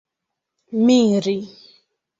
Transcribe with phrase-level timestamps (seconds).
[0.83, 1.37] miri